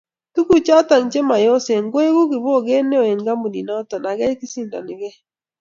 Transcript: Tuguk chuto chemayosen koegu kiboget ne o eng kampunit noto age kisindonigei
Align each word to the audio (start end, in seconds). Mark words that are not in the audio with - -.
Tuguk 0.33 0.59
chuto 0.65 0.95
chemayosen 1.11 1.83
koegu 1.93 2.21
kiboget 2.31 2.83
ne 2.87 2.95
o 3.01 3.03
eng 3.11 3.25
kampunit 3.27 3.65
noto 3.67 3.95
age 4.11 4.27
kisindonigei 4.39 5.17